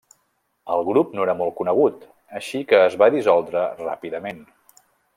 [0.75, 2.09] El grup no era molt conegut,
[2.41, 4.45] així que es va dissoldre ràpidament.